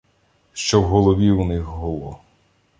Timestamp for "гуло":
1.61-2.17